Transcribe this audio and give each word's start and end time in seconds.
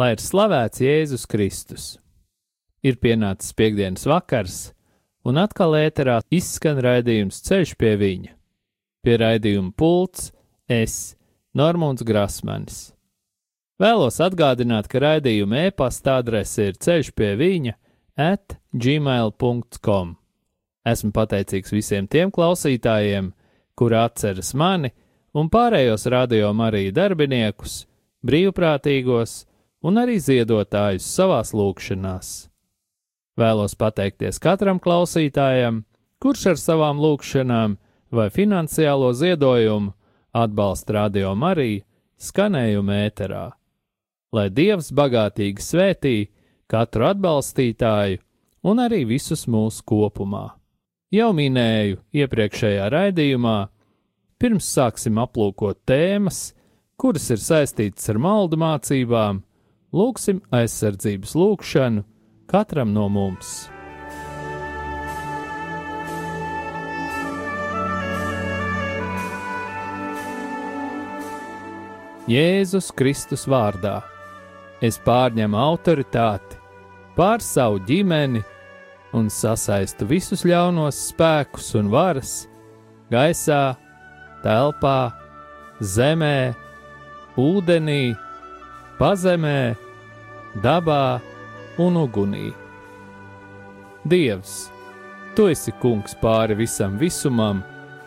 Lai 0.00 0.14
ir 0.14 0.20
slavēts 0.22 0.80
Jēzus 0.80 1.26
Kristus! 1.28 1.86
Ir 2.80 2.96
pienācis 3.02 3.52
piekdienas 3.52 4.06
vakars, 4.08 4.70
un 5.28 5.36
atkal 5.36 5.74
ēterā 5.76 6.14
izskan 6.32 6.78
raidījums 6.80 7.42
Ceļš 7.44 7.74
pie 7.76 7.90
viņa. 8.00 8.30
Pie 9.04 9.16
raidījuma 9.20 9.74
pults 9.76 10.30
es, 10.72 10.94
Normons 11.52 12.06
Grasmanis. 12.06 12.78
Vēlos 13.82 14.22
atgādināt, 14.24 14.88
ka 14.88 15.02
raidījuma 15.04 15.66
e-pasta 15.66 16.16
adrese 16.22 16.70
ir 16.70 16.80
ceļš 16.80 17.12
pie 17.12 17.34
viņa 17.36 17.76
at 18.30 18.56
gmail.com. 18.72 20.16
Esmu 20.94 21.12
pateicīgs 21.12 21.76
visiem 21.76 22.08
tiem 22.08 22.32
klausītājiem, 22.32 23.34
kuri 23.76 24.00
atceras 24.00 24.54
mani 24.56 24.94
un 25.36 25.52
pārējos 25.52 26.08
radio 26.08 26.54
Mariju 26.56 26.96
darbiniekus, 26.96 27.82
brīvprātīgos, 28.24 29.42
un 29.82 30.00
arī 30.00 30.18
ziedotājus 30.20 31.06
savās 31.08 31.54
lūkšanās. 31.56 32.50
Vēlos 33.40 33.76
pateikties 33.78 34.40
katram 34.42 34.80
klausītājam, 34.82 35.84
kurš 36.20 36.50
ar 36.52 36.60
savām 36.60 37.00
lūkšanām 37.00 37.78
vai 38.12 38.28
finansiālo 38.34 39.12
ziedojumu 39.16 39.94
atbalsta 40.36 40.98
radio 40.98 41.32
Mariju 41.34 41.84
skanējumu 42.20 42.96
ēterā. 43.06 43.46
Lai 44.36 44.46
Dievs 44.52 44.92
bagātīgi 44.94 45.64
svētī 45.64 46.16
katru 46.70 47.08
atbalstītāju 47.08 48.20
un 48.70 48.82
arī 48.82 49.04
visus 49.08 49.46
mūsu 49.50 49.82
kopumā. 49.88 50.50
Jau 51.10 51.32
minēju 51.34 51.98
iepriekšējā 52.14 52.86
raidījumā, 52.92 53.56
pirms 54.38 54.68
sāksim 54.76 55.18
aplūkot 55.18 55.80
tēmas, 55.88 56.52
kuras 57.00 57.26
ir 57.34 57.40
saistītas 57.42 58.06
ar 58.12 58.20
maldu 58.22 58.60
mācībām, 58.60 59.40
lūgsim 59.94 60.40
aizsardzības 60.54 61.34
lūgšanu 61.34 62.04
katram 62.50 62.94
no 62.94 63.08
mums. 63.10 63.68
Jēzus 72.30 72.92
Kristus 72.94 73.48
vārdā 73.50 73.96
es 74.84 75.00
pārņemu 75.02 75.58
autoritāti 75.58 76.60
pār 77.16 77.42
savu 77.42 77.80
ģimeni 77.88 78.44
un 79.18 79.26
sasaistu 79.32 80.06
visus 80.06 80.44
ļaunos 80.46 81.00
spēkus 81.10 81.72
un 81.80 81.90
varas 81.90 82.44
gaisā, 83.10 83.74
telpā, 84.44 85.10
zemē, 85.82 86.54
ūdenī, 87.40 88.14
pazemē, 89.00 89.74
dabā 90.54 91.20
un 91.78 91.96
ugunī. 91.96 92.50
Dievs, 94.04 94.70
tu 95.36 95.48
esi 95.52 95.72
kungs 95.82 96.16
pāri 96.22 96.56
visam 96.58 96.96
visumam, 96.98 97.62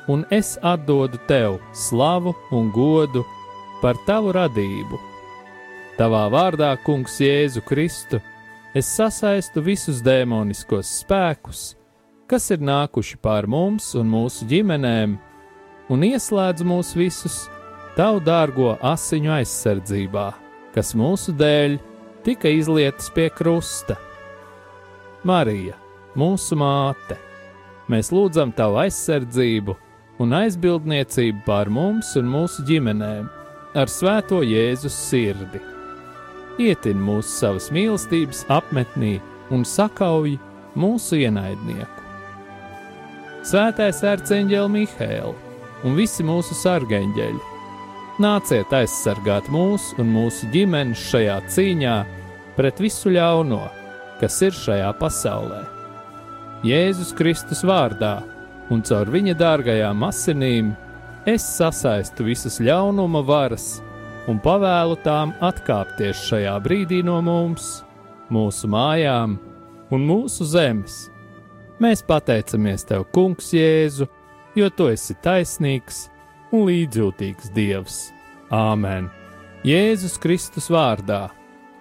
un 0.08 0.26
es 0.32 0.58
atdodu 0.62 1.20
tev 1.28 1.60
slavu 1.74 2.34
un 2.52 2.70
godu 2.74 3.24
par 3.82 3.96
tavu 4.08 4.34
radību. 4.36 5.00
Tavā 5.94 6.26
vārdā, 6.34 6.72
Kungs, 6.82 7.20
Jēzu 7.22 7.62
Kristu, 7.62 8.18
es 8.74 8.90
sasaistu 8.90 9.62
visus 9.62 10.02
dēmoniskos 10.02 10.90
spēkus, 11.04 11.76
kas 12.26 12.50
ir 12.50 12.64
nākuši 12.66 13.20
pār 13.22 13.46
mums 13.46 13.92
un 13.94 14.10
mūsu 14.10 14.48
ģimenēm, 14.50 15.20
un 15.94 16.08
ieslēdzu 16.10 16.66
mūs 16.66 16.96
visus 16.98 17.44
tavu 17.94 18.24
dārgo 18.26 18.74
asiņu 18.82 19.36
aizsardzībā 19.38 20.32
kas 20.74 20.94
mūsu 20.98 21.34
dēļ 21.38 21.78
tika 22.24 22.50
izlietas 22.50 23.10
pie 23.14 23.30
krusta. 23.30 23.96
Marija, 25.24 25.76
mūsu 26.20 26.56
māte, 26.60 27.18
mēs 27.92 28.12
lūdzam 28.16 28.52
tavu 28.56 28.80
aizsardzību 28.84 29.76
un 30.24 30.36
aizbildniecību 30.40 31.44
pār 31.46 31.72
mums 31.74 32.14
un 32.20 32.28
mūsu 32.32 32.66
ģimenēm 32.68 33.30
ar 33.80 33.92
svēto 33.92 34.42
Jēzus 34.46 34.96
sirdi. 35.10 35.62
Ietin 36.62 37.00
mūsu 37.02 37.32
savas 37.32 37.72
mīlestības 37.74 38.44
apmetnī 38.54 39.16
un 39.52 39.66
sakauj 39.66 40.36
mūsu 40.80 41.24
ienaidnieku. 41.24 42.04
Svētais 43.44 44.04
ērceņģeli 44.08 44.76
Mihēlu 44.78 45.34
un 45.84 45.98
visi 45.98 46.24
mūsu 46.24 46.56
sargeņģeļi 46.56 47.53
Nāciet 48.24 48.72
aizsargāt 48.72 49.50
mūs 49.52 49.90
un 50.00 50.14
mūsu 50.14 50.48
ģimenes 50.54 51.02
šajā 51.10 51.34
cīņā 51.52 51.96
pret 52.56 52.78
visu 52.80 53.12
ļauno, 53.12 53.66
kas 54.22 54.38
ir 54.46 54.56
šajā 54.56 54.92
pasaulē. 54.96 55.58
Jēzus 56.64 57.12
Kristus 57.18 57.66
vārdā 57.68 58.22
un 58.72 58.86
caur 58.88 59.12
viņa 59.12 59.36
dārgajām 59.42 60.06
asinīm 60.08 60.70
es 61.28 61.44
sasaistu 61.58 62.30
visas 62.30 62.62
ļaunuma 62.64 63.26
varas 63.28 63.68
un 64.32 64.40
pavēlu 64.40 64.96
tām 65.04 65.36
atkāpties 65.44 66.24
šajā 66.30 66.56
brīdī 66.64 67.02
no 67.04 67.20
mums, 67.26 67.82
mūsu 68.32 68.72
mājām 68.72 69.36
un 69.92 70.08
mūsu 70.08 70.48
zemes. 70.48 71.10
Mēs 71.84 72.08
pateicamies 72.08 72.88
Tev, 72.88 73.04
Kungs, 73.12 73.52
Jēzu, 73.52 74.08
jo 74.56 74.72
Tu 74.72 74.92
esi 74.96 75.20
taisnīgs 75.20 76.06
un 76.54 76.70
līdzjūtīgs 76.72 77.52
Dievs. 77.52 78.13
Āmen! 78.54 79.08
Jēzus 79.66 80.20
Kristus 80.22 80.68
vārdā 80.70 81.32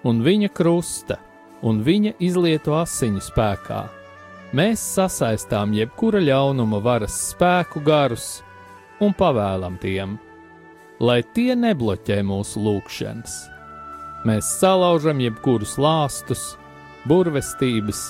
un 0.09 0.23
viņa 0.25 0.49
krusta 0.57 1.19
un 1.69 1.83
viņa 1.85 2.15
izlieto 2.25 2.73
asiņu 2.79 3.21
spēkā. 3.27 3.81
Mēs 4.57 4.81
sasaistām 4.95 5.75
jebkura 5.77 6.23
ļaunuma 6.25 6.81
varas 6.81 7.19
spēku 7.27 7.83
garus 7.85 8.41
un 9.05 9.13
pavēlam 9.13 9.77
tiem, 9.85 10.17
lai 10.97 11.21
tie 11.37 11.53
nebloķē 11.61 12.23
mūsu 12.25 12.65
lūgšanas. 12.65 13.37
Mēs 14.25 14.57
salaužam 14.65 15.21
jebkurus 15.21 15.77
lāstus, 15.77 16.55
burvestības, 17.05 18.07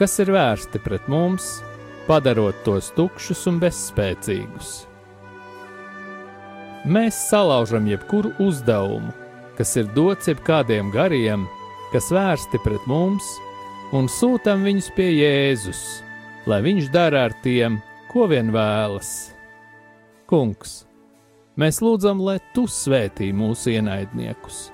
kas 0.00 0.16
ir 0.24 0.32
vērsti 0.32 0.80
pret 0.88 1.04
mums, 1.12 1.58
padarot 2.08 2.64
tos 2.64 2.94
tukšus 2.96 3.44
un 3.52 3.60
bezspēcīgus 3.60 4.76
mēs 6.86 7.18
salaužam 7.28 7.86
jebkuru 7.90 8.32
uzdevumu, 8.42 9.12
kas 9.58 9.74
ir 9.80 9.88
dots 9.96 10.28
jebkādiem 10.30 10.92
gariem, 10.94 11.46
kas 11.92 12.10
vērsti 12.14 12.60
pret 12.64 12.86
mums, 12.90 13.26
un 13.96 14.10
sūtām 14.10 14.64
viņus 14.66 14.90
pie 14.96 15.08
Jēzus, 15.16 15.82
lai 16.46 16.60
viņš 16.64 16.90
dara 16.94 17.26
ar 17.28 17.34
tiem, 17.42 17.80
ko 18.12 18.28
vien 18.30 18.52
vēlas. 18.54 19.32
Kungs, 20.30 20.84
mēs 21.58 21.82
lūdzam, 21.82 22.22
lai 22.22 22.38
tu 22.54 22.66
svētī 22.70 23.32
mūsu 23.34 23.76
ienaidniekus, 23.76 24.68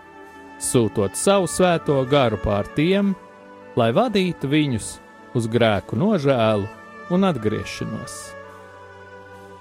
sūtot 0.62 1.16
savu 1.18 1.48
svēto 1.50 2.00
garu 2.08 2.40
pār 2.44 2.68
tiem, 2.76 3.14
lai 3.76 3.92
vadītu 3.96 4.48
viņus 4.52 4.94
uz 5.36 5.48
grēku 5.48 5.96
nožēlu 5.96 6.68
un 7.12 7.28
atgriešanos. 7.28 8.41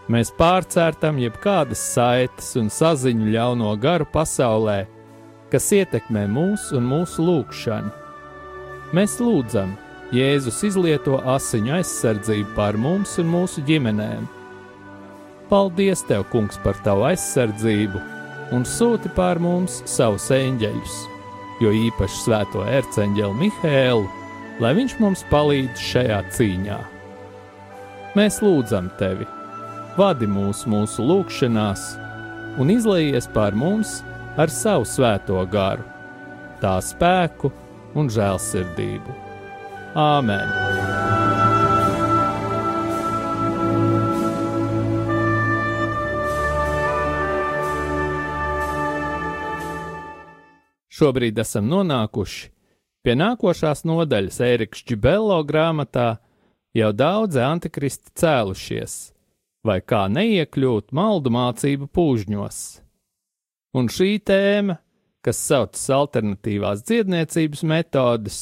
Mēs 0.10 0.32
pārcērtam 0.34 1.20
jebkādas 1.22 1.82
saites 1.94 2.56
un 2.58 2.72
saziņu 2.74 3.30
ļauno 3.36 3.76
garu 3.82 4.08
pasaulē, 4.10 4.86
kas 5.54 5.70
ietekmē 5.78 6.26
mūs 6.32 6.72
un 6.74 6.88
mūsu 6.90 7.22
lūgšanu. 7.28 7.92
Mēs 8.98 9.20
lūdzam, 9.22 9.76
Jēzus 10.12 10.58
izlieto 10.68 11.22
asiņu 11.32 11.78
aizsardzību 11.78 12.50
pār 12.58 12.76
mums 12.76 13.14
un 13.22 13.30
mūsu 13.32 13.62
ģimenēm. 13.68 14.26
Paldies, 15.48 16.02
Tev, 16.08 16.26
Kungs, 16.32 16.60
par 16.64 16.76
Tavu 16.84 17.06
aizsardzību 17.08 18.02
un 18.56 18.68
sūti 18.68 19.12
pār 19.16 19.40
mums 19.40 19.80
savus 19.88 20.28
eņģeļus, 20.36 20.98
jo 21.64 21.72
īpaši 21.88 22.24
svēto 22.26 22.66
ērceņģeli 22.68 23.40
Mihēlu, 23.46 24.08
lai 24.64 24.74
viņš 24.76 24.98
mums 25.00 25.24
palīdz 25.32 25.92
šajā 25.92 26.24
cīņā. 26.36 26.80
Mēs 28.20 28.42
lūdzam 28.44 28.92
Tevi! 29.00 29.41
Vadi 29.98 30.28
mūs 30.30 30.64
mūsu 30.70 31.04
lūgšanās 31.04 31.84
un 32.62 32.72
izlaies 32.72 33.28
pār 33.32 33.56
mums 33.56 34.00
ar 34.40 34.52
savu 34.52 34.88
svēto 34.88 35.42
garu, 35.52 35.84
tā 36.62 36.78
spēku 36.84 37.52
un 38.00 38.08
žēlsirdību. 38.12 39.18
Āmen! 40.00 40.56
Šobrīd 51.02 51.40
esam 51.42 51.66
nonākuši 51.66 52.52
pie 53.02 53.16
nākošās 53.18 53.82
nodaļas 53.90 54.38
Ēriks 54.46 54.84
Čibello 54.86 55.40
grāmatā 55.48 56.20
jau 56.78 56.92
daudzi 56.94 57.42
antikristi 57.42 58.14
cēlušies, 58.22 59.11
vai 59.68 59.80
kā 59.82 60.06
neiekļūt 60.12 60.92
maldu 60.96 61.34
mācību 61.34 61.90
pūžņos. 61.94 62.60
Un 63.78 63.88
šī 63.92 64.18
tēma, 64.28 64.78
kas 65.24 65.40
saucas 65.46 65.84
alternatīvās 65.96 66.84
dziedniecības 66.88 67.64
metodes 67.70 68.40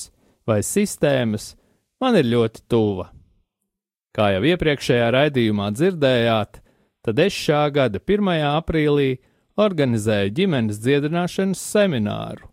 vai 0.47 0.61
sistēmas, 0.65 1.53
man 2.01 2.17
ir 2.17 2.29
ļoti 2.31 2.63
tuva. 2.71 3.09
Kā 4.15 4.31
jau 4.33 4.45
iepriekšējā 4.49 5.09
raidījumā 5.13 5.69
dzirdējāt, 5.75 6.61
tad 7.05 7.19
es 7.21 7.35
šā 7.35 7.67
gada 7.75 8.01
1. 8.01 8.31
aprīlī 8.49 9.19
organizēju 9.59 10.33
ģimenes 10.39 10.79
dziedināšanas 10.81 11.61
semināru. 11.75 12.49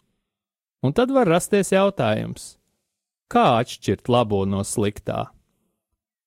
Un 0.85 0.93
tad 0.95 1.11
var 1.15 1.31
rasties 1.31 1.73
jautājums, 1.73 2.57
kā 3.33 3.47
atšķirt 3.63 4.11
labo 4.13 4.45
no 4.47 4.61
sliktā? 4.67 5.31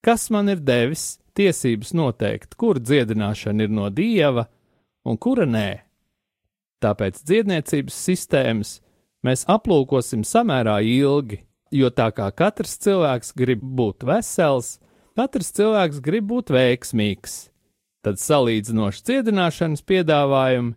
Kas 0.04 0.30
man 0.34 0.50
ir 0.50 0.64
devis 0.64 1.20
tiesības 1.40 1.94
noteikt, 1.96 2.58
kur 2.60 2.80
dziedināšana 2.84 3.66
ir 3.66 3.72
no 3.74 3.88
dieva 3.90 4.46
un 5.08 5.18
kura 5.18 5.48
nē? 5.48 5.70
Tāpēc 6.84 7.24
dziedniecības 7.28 7.96
sistēmas 8.08 8.78
mēs 9.26 9.46
aplūkosim 9.52 10.24
samērā 10.28 10.78
ilgi, 10.86 11.42
jo 11.76 11.90
tā 11.92 12.10
kā 12.16 12.30
katrs 12.32 12.78
cilvēks 12.84 13.34
grib 13.38 13.64
būt 13.64 14.06
vesels, 14.08 14.78
katrs 15.20 15.52
cilvēks 15.58 16.00
grib 16.04 16.30
būt 16.32 16.54
veiksmīgs, 16.56 17.50
tad 18.06 18.22
salīdzinoši 18.22 19.04
dziedināšanas 19.10 19.84
piedāvājumi 19.84 20.76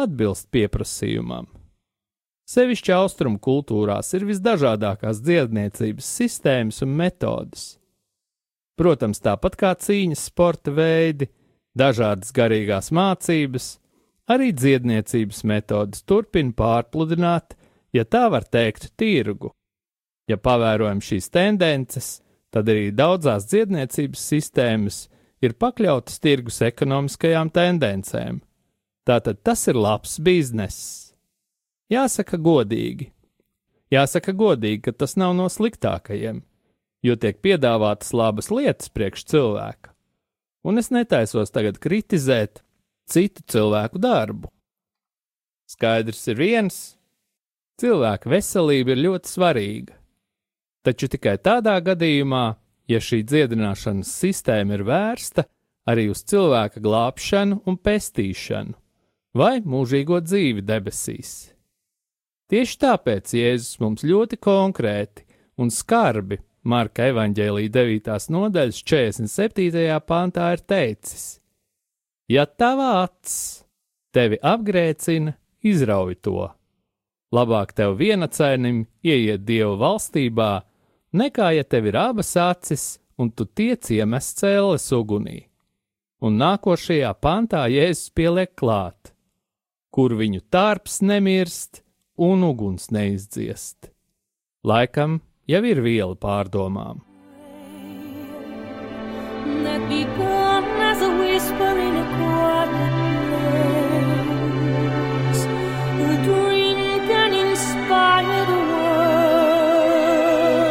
atbilst 0.00 0.48
pieprasījumam. 0.54 1.50
Sevišķi 2.48 2.92
austrumu 2.96 3.38
kultūrās 3.40 4.10
ir 4.16 4.26
visdažādākās 4.28 5.20
dziedniecības 5.24 6.08
sistēmas 6.18 6.82
un 6.84 6.96
metodes. 6.98 7.76
Protams, 8.78 9.20
tāpat 9.20 9.56
kā 9.60 9.72
cīņas 9.76 10.26
sporta 10.30 10.72
veidi, 10.72 11.28
dažādas 11.76 12.32
garīgās 12.32 12.88
mācības, 12.94 13.66
arī 14.32 14.52
dziedniecības 14.56 15.42
metodes 15.48 16.04
turpina 16.08 16.54
pārpludināt, 16.56 17.56
ja 17.92 18.04
tā 18.08 18.28
var 18.32 18.48
teikt, 18.48 18.92
tirgu. 18.96 19.52
Ja 20.30 20.38
pavērojam 20.38 21.02
šīs 21.04 21.28
tendences, 21.34 22.20
tad 22.52 22.70
arī 22.72 22.88
daudzās 22.96 23.48
dziedniecības 23.50 24.28
sistēmas 24.32 25.02
ir 25.44 25.56
pakļautas 25.58 26.22
tirgus 26.22 26.62
ekonomiskajām 26.64 27.50
tendencēm. 27.52 28.40
Tātad 29.04 29.42
tas 29.42 29.66
ir 29.68 29.76
labs 29.76 30.16
bizness. 30.22 31.10
Jāsaka 31.92 32.38
godīgi. 32.38 33.10
Jāsaka 33.92 34.32
godīgi, 34.32 34.80
ka 34.86 34.94
tas 34.96 35.18
nav 35.20 35.34
no 35.36 35.50
sliktākajiem 35.52 36.40
jo 37.02 37.16
tiek 37.18 37.40
piedāvātas 37.42 38.12
labas 38.14 38.50
lietas 38.50 38.90
priekš 38.94 39.26
cilvēka. 39.32 39.90
Un 40.62 40.78
es 40.78 40.92
netaisos 40.94 41.50
tagad 41.50 41.80
kritizēt 41.82 42.62
citu 43.10 43.42
cilvēku 43.50 43.98
darbu. 44.02 44.50
Skaidrs 45.66 46.22
ir 46.28 46.38
viens- 46.38 46.76
cilvēka 47.80 48.30
veselība 48.30 48.94
ir 48.94 49.04
ļoti 49.08 49.26
svarīga. 49.26 49.94
Taču 50.82 51.08
tikai 51.08 51.38
tādā 51.38 51.78
gadījumā, 51.82 52.56
ja 52.88 52.98
šī 52.98 53.22
dziedināšanas 53.24 54.10
sistēma 54.10 54.74
ir 54.74 54.84
vērsta 54.84 55.44
arī 55.88 56.10
uz 56.10 56.22
cilvēka 56.24 56.82
glābšanu 56.82 57.62
un 57.66 57.76
pestīšanu, 57.78 58.74
vai 59.34 59.60
mūžīgo 59.60 60.20
dzīvi 60.22 60.62
debesīs. 60.62 61.52
Tieši 62.50 62.78
tāpēc 62.78 63.32
Jēzus 63.32 63.80
mums 63.80 64.02
ļoti 64.02 64.36
konkrēti 64.36 65.24
un 65.56 65.70
skarbi 65.70 66.38
Marka 66.62 67.08
evanģēlīja 67.10 67.72
9. 67.74 68.28
nodaļas 68.30 68.76
47. 68.86 69.96
pantā 70.06 70.52
ir 70.54 70.60
teicis: 70.62 71.40
Ja 72.30 72.44
tava 72.46 73.02
acs 73.02 73.64
tevi 74.14 74.38
apgrēcina, 74.38 75.34
izrauj 75.66 76.20
to. 76.22 76.46
Labāk 77.34 77.72
tev 77.74 77.96
vienacainim 77.98 78.84
ieiet 79.02 79.42
Dieva 79.42 79.74
valstībā, 79.80 80.50
nekā 81.18 81.48
ja 81.56 81.64
tev 81.64 81.88
ir 81.90 81.98
abas 81.98 82.30
acis 82.38 82.84
un 83.18 83.32
tu 83.34 83.42
tiec 83.42 83.90
iemest 83.90 84.38
cēles 84.44 84.86
ugunī. 84.94 85.48
Un 86.22 86.38
nākošajā 86.38 87.10
pantā 87.18 87.64
Jēzus 87.72 88.14
pieliek 88.14 88.54
klāt, 88.54 89.10
kur 89.90 90.14
viņu 90.14 90.44
tārps 90.46 91.00
nemirst 91.02 91.82
un 92.14 92.46
uguns 92.46 92.92
neizdziest. 92.94 93.90
Laikam 94.62 95.18
jau 95.52 95.60
ir 95.68 95.80
viela 95.84 96.16
pārdomām. 96.16 97.02
That 99.64 99.82
begun 99.88 100.64
as 100.90 101.00
a 101.02 101.10
whisper 101.18 101.74
in 101.86 101.94
a 102.00 102.04
quiet 102.16 102.70
place, 103.28 105.42
a 106.08 106.10
dream 106.26 106.78
can 107.10 107.30
inspire 107.40 108.42
the 108.50 108.60
world, 108.72 110.62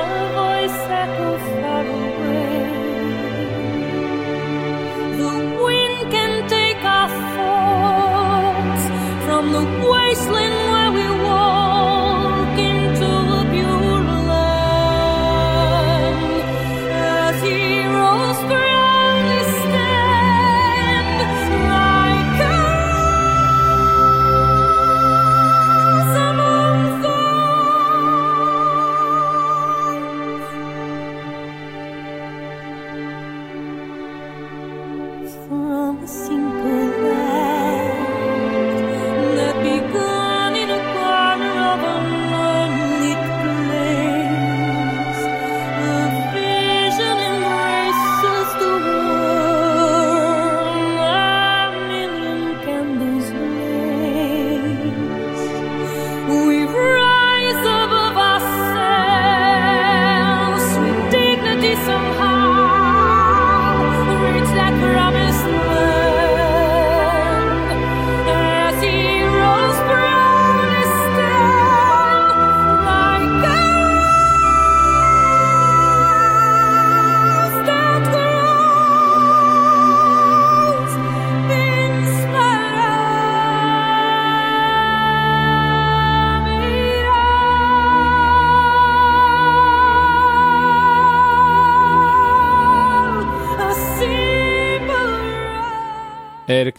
a 0.00 0.02
voice 0.40 0.80
echo 1.02 1.30
far 1.48 1.84
away. 2.00 2.60
The 5.22 5.32
wind 5.64 5.98
can 6.14 6.32
take 6.48 6.82
our 6.98 7.10
thoughts 7.38 8.84
from 9.26 9.44
the 9.56 9.64
wasteland. 9.90 10.55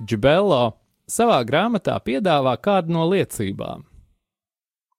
Džibello 0.08 0.78
savā 1.12 1.42
grāmatā 1.48 1.98
piedāvā 2.04 2.56
kādu 2.64 2.96
no 2.96 3.08
liecībām. 3.12 3.84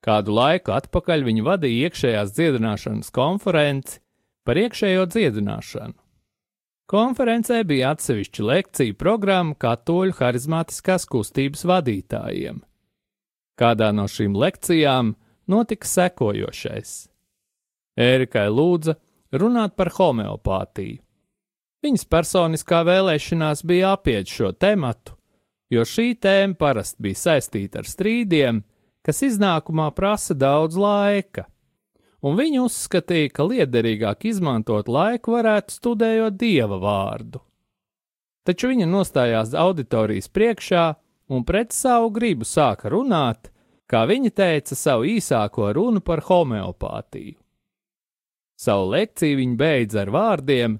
Kādu 0.04 0.34
laiku 0.36 0.72
atpakaļ 0.76 1.24
viņa 1.26 1.46
vadīja 1.46 1.88
iekšējās 1.88 2.34
dziedināšanas 2.36 3.10
konferenci 3.14 3.98
par 4.46 4.60
iekšējo 4.60 5.08
dziedināšanu. 5.14 5.96
Konferencē 6.88 7.58
bija 7.68 7.90
atsevišķa 7.92 8.44
lekciju 8.48 8.96
programma 8.96 9.56
katoļu 9.60 10.14
harizmātiskās 10.22 11.04
kustības 11.10 11.66
vadītājiem. 11.68 12.62
Kādā 13.60 13.90
no 13.92 14.06
šīm 14.08 14.38
lekcijām 14.38 15.12
notika 15.50 15.88
sekojošais. 15.90 16.94
Ērikai 17.98 18.46
lūdza 18.48 18.94
runāt 19.34 19.74
par 19.76 19.90
homeopātiju. 19.98 21.02
Viņas 21.84 22.08
personiskā 22.10 22.82
vēlēšanās 22.86 23.62
bija 23.66 23.92
apiet 23.94 24.30
šo 24.30 24.50
tematu, 24.50 25.14
jo 25.70 25.84
šī 25.86 26.16
tēma 26.18 26.58
parasti 26.58 27.04
bija 27.06 27.20
saistīta 27.20 27.82
ar 27.82 27.86
strīdiem, 27.86 28.64
kas 29.06 29.22
iznākumā 29.22 29.92
prasa 29.94 30.34
daudz 30.34 30.76
laika, 30.76 31.46
un 32.26 32.34
viņa 32.38 32.64
uzskatīja, 32.64 33.30
ka 33.30 33.46
liederīgāk 33.46 34.26
izmantot 34.26 34.90
laiku 34.90 35.36
varētu 35.36 35.76
studējot 35.76 36.40
dieva 36.40 36.80
vārdu. 36.82 37.44
Taču 38.48 38.72
viņa 38.72 38.88
nostājās 38.88 39.54
auditorijas 39.54 40.30
priekšā 40.32 40.84
un 41.30 41.44
pret 41.44 41.76
savu 41.76 42.10
gribu 42.10 42.48
sāka 42.48 42.90
runāt, 42.90 43.52
kā 43.86 44.02
viņa 44.08 44.34
teica, 44.34 44.74
savu 44.74 45.06
īsāko 45.08 45.70
runu 45.76 46.02
par 46.02 46.24
homeopātiju. 46.26 47.36
Savu 48.58 48.90
lekciju 48.96 49.38
viņa 49.38 49.56
beidza 49.60 50.02
ar 50.02 50.10
vārdiem, 50.10 50.78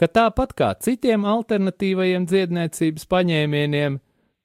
ka 0.00 0.08
tāpat 0.10 0.54
kā 0.58 0.72
citiem 0.82 1.24
alternatīvajiem 1.28 2.26
dziedniecības 2.30 3.06
paņēmieniem, 3.10 3.98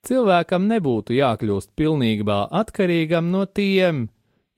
cilvēkam 0.05 0.67
nebūtu 0.69 1.17
jākļūst 1.17 1.73
pilnībā 1.79 2.39
atkarīgam 2.61 3.31
no 3.33 3.45
tiem, 3.45 4.07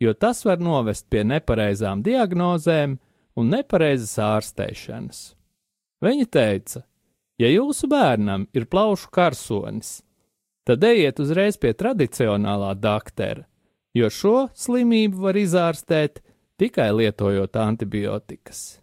jo 0.02 0.14
tas 0.14 0.44
var 0.46 0.62
novest 0.62 1.08
pie 1.10 1.24
nepareizām 1.28 2.04
diagnozēm 2.06 2.98
un 3.38 3.54
nepareizas 3.54 4.18
ārstēšanas. 4.20 5.22
Viņa 6.02 6.28
teica, 6.34 6.84
ja 7.40 7.52
jūsu 7.52 7.88
bērnam 7.90 8.48
ir 8.58 8.68
plaušu 8.70 9.12
karsonis, 9.14 10.02
tad 10.68 10.84
ejiet 10.84 11.22
uzreiz 11.22 11.58
pie 11.62 11.74
tradicionālā 11.78 12.74
daktera, 12.80 13.46
jo 13.94 14.10
šo 14.10 14.36
slimību 14.58 15.28
var 15.28 15.38
izārstēt 15.38 16.22
tikai 16.62 16.92
lietojot 16.98 17.58
antibiotikas. 17.58 18.81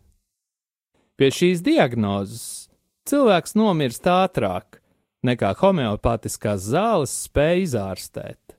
Pie 1.19 1.31
šīs 1.35 1.63
diagnozes 1.67 2.69
cilvēks 3.09 3.57
nomirst 3.59 4.07
ātrāk 4.07 4.81
nekā 5.27 5.51
homeopātiskās 5.59 6.63
zāles 6.71 7.15
spēja 7.27 7.65
izārstēt. 7.65 8.57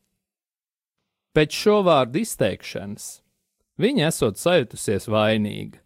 Pēc 1.33 1.55
šo 1.55 1.79
vārdu 1.87 2.19
izteikšanas 2.25 3.09
viņa 3.79 4.09
esot 4.11 4.41
sajutusies 4.41 5.07
vainīga, 5.07 5.79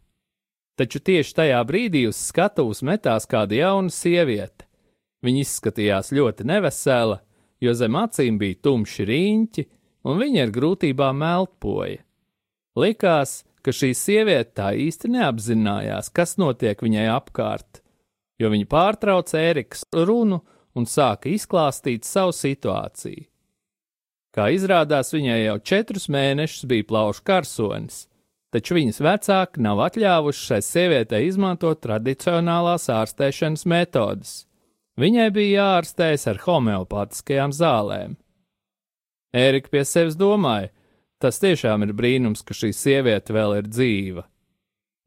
taču 0.80 1.04
tieši 1.04 1.38
tajā 1.44 1.64
brīdī 1.70 2.08
uz 2.10 2.18
skatuves 2.18 2.82
metās 2.82 3.30
kāda 3.30 3.60
jauna 3.60 3.94
sieviete, 3.94 4.66
Viņa 5.24 5.46
izskatījās 5.46 6.12
ļoti 6.12 6.46
nevesela, 6.48 7.22
jo 7.64 7.74
zem 7.80 7.96
acīm 7.96 8.38
bija 8.42 8.60
tumši 8.68 9.06
riņķi, 9.08 9.66
un 10.04 10.20
viņa 10.20 10.44
ar 10.44 10.52
grūtībām 10.52 11.24
elpoja. 11.24 12.02
Likās, 12.80 13.44
ka 13.64 13.72
šī 13.72 13.94
sieviete 13.96 14.52
tā 14.60 14.72
īsti 14.76 15.12
neapzinājās, 15.16 16.12
kas 16.14 16.38
notiek 16.42 16.82
viņai 16.84 17.08
apkārt, 17.16 17.82
jo 18.40 18.52
viņa 18.52 18.70
pārtrauca 18.70 19.40
Ērikas 19.40 19.86
runu 19.94 20.42
un 20.76 20.90
sāka 20.90 21.32
izklāstīt 21.32 22.08
savu 22.08 22.34
situāciju. 22.36 23.28
Kā 24.34 24.48
izrādās, 24.50 25.14
viņai 25.14 25.44
jau 25.44 25.60
četrus 25.62 26.08
mēnešus 26.10 26.66
bija 26.70 26.88
plaušu 26.90 27.22
karsonis, 27.28 28.08
taču 28.54 28.78
viņas 28.80 29.02
vecāki 29.06 29.62
nav 29.62 29.84
atļāvuši 29.86 30.48
šai 30.48 30.60
sievietei 30.66 31.28
izmantot 31.28 31.84
tradicionālās 31.86 32.90
ārstēšanas 32.90 33.68
metodes. 33.70 34.34
Viņai 34.98 35.30
bija 35.34 35.62
jāārstējas 35.62 36.28
ar 36.30 36.42
homeopātiskajām 36.48 37.54
zālēm. 37.54 38.18
Ērika 39.34 39.72
pie 39.74 39.82
sevis 39.90 40.18
domāja, 40.18 40.70
tas 41.24 41.40
tiešām 41.40 41.88
ir 41.88 41.96
brīnums, 41.96 42.44
ka 42.44 42.56
šī 42.58 42.74
sieviete 42.76 43.34
vēl 43.36 43.62
ir 43.62 43.70
dzīva. 43.72 44.26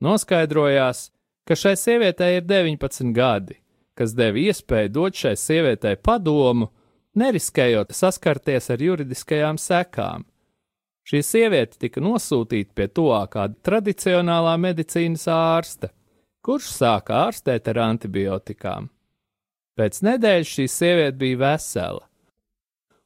Noskaidrojās, 0.05 1.11
ka 1.49 1.57
šai 1.57 1.77
sievietei 1.79 2.39
ir 2.41 2.49
19 2.49 3.13
gadi, 3.17 3.61
kas 3.97 4.17
deva 4.17 4.41
iespēju 4.41 4.93
dot 4.93 5.17
šai 5.17 5.37
sievietei 5.41 5.97
padomu, 5.97 6.71
neriskējot 7.17 7.95
saskarties 7.97 8.69
ar 8.73 8.83
juridiskajām 8.83 9.61
sekām. 9.61 10.27
Šī 11.07 11.23
sieviete 11.23 11.79
tika 11.79 12.03
nosūtīta 12.03 12.75
pie 12.75 12.89
tuvākā 12.91 13.47
tradicionālā 13.65 14.57
medicīnas 14.59 15.29
ārsta, 15.31 15.93
kurš 16.43 16.73
sāka 16.75 17.23
ārstēt 17.29 17.71
ar 17.71 17.85
antibiotikām. 17.87 18.91
Pēc 19.79 20.01
nedēļas 20.03 20.55
šī 20.59 20.67
sieviete 20.73 21.19
bija 21.21 21.43
vesela. 21.45 22.05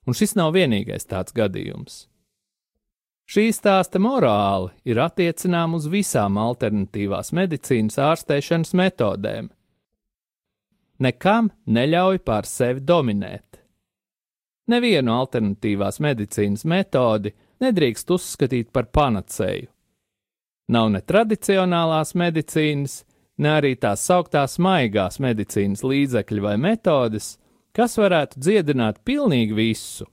Un 0.08 0.16
šis 0.16 0.32
nav 0.38 0.54
vienīgais 0.56 1.04
tāds 1.06 1.34
gadījums. 1.36 2.06
Šī 3.30 3.52
stāsta 3.54 4.00
morāli 4.02 4.72
ir 4.90 4.98
attiecinām 4.98 5.76
uz 5.76 5.84
visām 5.86 6.34
alternatīvās 6.42 7.28
medicīnas 7.38 7.94
ārstēšanas 8.02 8.72
metodēm. 8.74 9.50
Nekam 10.98 11.52
neļauj 11.70 12.18
pār 12.26 12.48
sevi 12.50 12.82
dominēt. 12.82 13.60
Nevienu 14.70 15.14
alternatīvās 15.14 16.00
medicīnas 16.02 16.66
metodi 16.66 17.30
nedrīkst 17.62 18.10
uzskatīt 18.10 18.72
par 18.74 18.88
panacēju. 18.90 19.68
Nav 20.74 20.90
ne 20.90 21.00
tradicionālās 21.02 22.16
medicīnas, 22.18 23.04
ne 23.38 23.52
arī 23.60 23.76
tās 23.78 24.02
sauktās 24.10 24.58
maigās 24.58 25.20
medicīnas 25.22 25.84
līdzekļi 25.86 26.42
vai 26.48 26.56
metodes, 26.58 27.36
kas 27.70 27.94
varētu 27.98 28.42
dziedināt 28.42 28.98
pilnīgi 29.06 29.54
visu. 29.54 30.08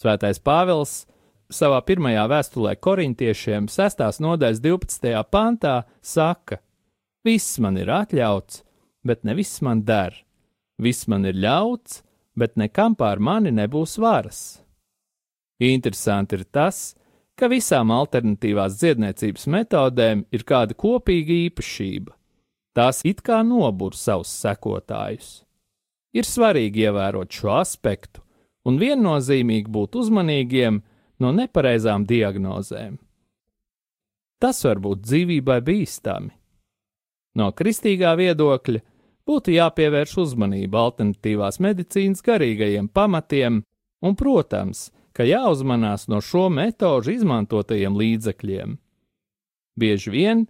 Svētais 0.00 0.40
Pāvils 0.44 1.06
savā 1.52 1.80
pirmajā 1.86 2.26
vēstulē 2.30 2.74
korintiešiem 2.82 3.68
6. 3.70 4.20
nodaļas 4.22 4.60
12. 4.64 5.14
pantā 5.30 5.74
saka: 6.00 6.60
Viss 7.24 7.58
man 7.58 7.76
ir 7.80 7.90
atļauts, 7.92 8.62
bet 9.04 9.24
ne 9.24 9.34
viss 9.38 9.60
man 9.62 9.84
der, 9.84 10.14
viss 10.78 11.08
man 11.08 11.26
ir 11.28 11.36
ļauts, 11.36 12.02
bet 12.38 12.56
nekam 12.56 12.94
pār 12.96 13.18
mani 13.18 13.52
nebūs 13.52 13.98
varas. 14.00 14.62
Interesanti 15.60 16.38
ir 16.38 16.46
tas, 16.48 16.94
ka 17.36 17.50
visām 17.52 17.92
alternatīvās 17.92 18.78
dziedniecības 18.80 19.44
metodēm 19.52 20.24
ir 20.32 20.46
kāda 20.48 20.76
kopīga 20.78 21.36
īpašība 21.50 22.16
tās 22.76 23.02
it 23.04 23.22
kā 23.26 23.40
nobur 23.46 23.96
savus 23.98 24.30
sekotājus. 24.42 25.42
Ir 26.14 26.26
svarīgi 26.26 26.86
ievērot 26.88 27.30
šo 27.30 27.54
aspektu 27.60 28.22
un 28.66 28.78
viennozīmīgi 28.80 29.70
būt 29.70 29.98
uzmanīgiem 30.00 30.80
no 31.20 31.32
nepareizām 31.36 32.06
diagnozēm. 32.08 32.98
Tas 34.40 34.62
var 34.64 34.80
būt 34.80 35.02
dzīvībai 35.04 35.58
bīstami. 35.64 36.32
No 37.36 37.50
kristīgā 37.54 38.14
viedokļa 38.18 38.80
būtu 39.28 39.54
jāpievērš 39.54 40.16
uzmanība 40.24 40.80
alternatīvās 40.86 41.60
medicīnas 41.62 42.24
garīgajiem 42.26 42.88
pamatiem, 42.88 43.60
un, 44.02 44.16
protams, 44.16 44.88
ka 45.14 45.26
jāuzmanās 45.28 46.08
no 46.08 46.22
šo 46.24 46.48
metožu 46.50 47.12
izmantotajiem 47.14 47.98
līdzekļiem. 48.00 48.78
Bieži 49.78 50.10
vien 50.10 50.48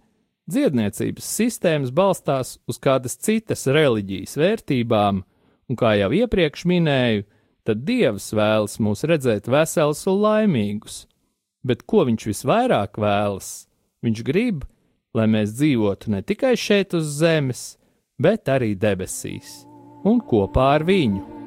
Dziedniecības 0.51 1.27
sistēmas 1.37 1.91
balstās 1.95 2.55
uz 2.67 2.79
kādas 2.81 3.13
citas 3.21 3.67
reliģijas 3.69 4.33
vērtībām, 4.41 5.21
un, 5.69 5.77
kā 5.79 5.93
jau 5.99 6.09
iepriekš 6.17 6.65
minēju, 6.67 7.27
tad 7.71 7.85
Dievs 7.87 8.31
vēlas 8.35 8.77
mūs 8.83 9.05
redzēt 9.07 9.47
veselus 9.51 10.03
un 10.11 10.19
laimīgus. 10.25 11.05
Bet 11.63 11.85
ko 11.87 12.03
viņš 12.09 12.27
visvairāk 12.31 12.99
vēlas? 12.99 13.67
Viņš 14.03 14.23
grib, 14.27 14.63
lai 15.15 15.27
mēs 15.29 15.53
dzīvotu 15.55 16.11
ne 16.11 16.23
tikai 16.25 16.55
šeit 16.57 16.95
uz 16.97 17.19
zemes, 17.21 17.75
bet 18.19 18.49
arī 18.49 18.73
debesīs 18.75 19.61
un 20.03 20.19
kopā 20.25 20.73
ar 20.79 20.87
viņu. 20.87 21.40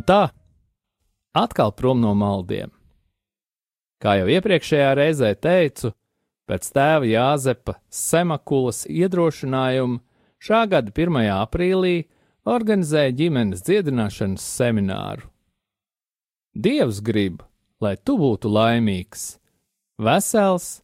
Un 0.00 0.04
tā, 0.08 0.30
atkal 1.36 1.74
prom 1.76 1.98
no 2.00 2.14
maldiem. 2.16 2.70
Kā 4.00 4.14
jau 4.16 4.30
iepriekšējā 4.32 4.92
reizē 4.96 5.34
teicu, 5.36 5.90
pēc 6.48 6.68
tēva 6.72 7.04
Jāzepa 7.04 7.74
Semakulas 7.92 8.86
iedrošinājuma 8.88 10.00
šā 10.40 10.60
gada 10.72 10.94
1. 10.96 11.18
aprīlī 11.34 12.06
organizēja 12.48 13.12
ģimenes 13.18 13.60
dziedināšanas 13.66 14.46
semināru. 14.56 15.28
Dievs 16.56 17.02
grib, 17.04 17.42
lai 17.84 17.98
tu 18.00 18.16
būtu 18.22 18.48
laimīgs, 18.48 19.34
vesels 20.00 20.78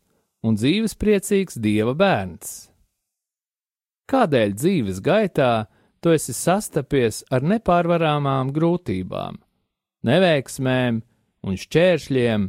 un 0.45 0.61
dzīvespriecīgs 0.61 1.57
Dieva 1.57 1.97
bērns. 1.97 2.67
Kādēļ 4.13 4.53
dzīves 4.61 5.01
gaitā 5.01 5.55
tu 6.07 6.13
esi 6.15 6.31
sastapies 6.31 7.25
ar 7.35 7.43
nepārvarāmām 7.43 8.53
grūtībām, 8.55 9.41
neveiksmēm 10.07 11.01
un 11.43 11.59
šķēršļiem, 11.59 12.45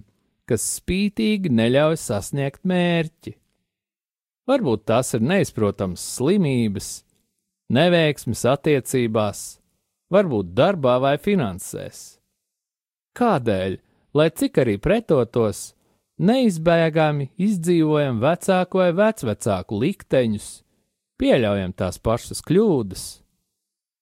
kas 0.46 0.68
spītīgi 0.76 1.50
neļauj 1.58 1.98
sasniegt 2.04 2.62
mērķi. 2.70 3.34
Varbūt 4.46 4.86
tas 4.94 5.10
ir 5.18 5.26
neizprotams 5.26 6.06
slimības, 6.20 6.92
neveiksmes 7.74 8.46
attiecībās, 8.54 9.44
varbūt 10.14 10.54
darbā 10.54 11.00
vai 11.02 11.18
finansēs. 11.18 12.06
Kādēļ, 13.18 13.82
lai 14.14 14.32
cik 14.38 14.62
arī 14.62 14.78
pretotos, 14.78 15.72
neizbēgami 16.22 17.32
izdzīvojam 17.42 18.22
vecāku 18.22 18.86
vai 18.86 18.92
vecvecāku 19.02 19.86
likteņus, 19.88 20.58
pieļaujam 21.18 21.74
tās 21.74 21.98
pašas 21.98 22.46
kļūdas? 22.46 23.16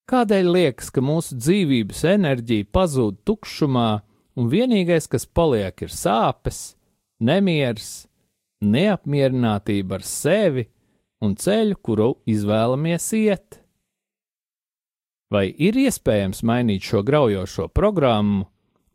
Kādēļ 0.05 0.49
liekas, 0.53 0.91
ka 0.93 1.01
mūsu 1.01 1.37
dzīvības 1.39 2.03
enerģija 2.11 2.67
pazūd 2.75 3.23
tukšumā, 3.25 3.89
un 4.37 4.49
vienīgais, 4.51 5.07
kas 5.09 5.25
paliek, 5.25 5.81
ir 5.81 5.89
sāpes, 5.89 6.75
nemieris, 7.17 8.05
neapmierinātība 8.61 9.97
ar 9.97 10.05
sevi 10.05 10.67
un 11.25 11.33
ceļu, 11.39 11.77
kuru 11.81 12.09
izvēlamies 12.29 13.07
iet. 13.17 13.59
Vai 15.33 15.47
ir 15.49 15.77
iespējams 15.87 16.43
mainīt 16.45 16.85
šo 16.85 17.01
graujošo 17.05 17.67
programmu 17.73 18.45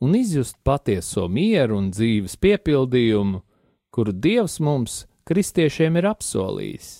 un 0.01 0.14
izjust 0.14 0.61
patieso 0.64 1.27
mieru 1.29 1.81
un 1.81 1.90
dzīves 1.90 2.38
piepildījumu, 2.40 3.42
kuru 3.90 4.14
Dievs 4.14 4.61
mums, 4.62 5.03
kristiešiem, 5.27 5.99
ir 5.99 6.07
apsolījis? 6.12 6.92